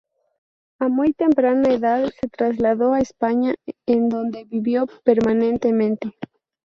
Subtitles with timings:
[0.79, 3.53] A muy temprana edad se trasladó a España
[3.85, 6.17] en donde vivió permanentemente.